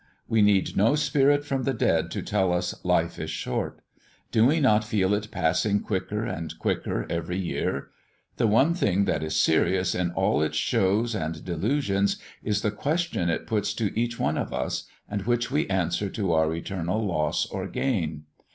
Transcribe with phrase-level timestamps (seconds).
[0.27, 3.81] We need no spirit from the dead to tell us life is short.
[4.31, 7.89] Do we not feel it passing quicker and quicker every year?
[8.37, 13.29] The one thing that is serious in all its shows and delusions is the question
[13.29, 17.45] it puts to each one of us, and which we answer to our eternal loss
[17.45, 18.23] or gain.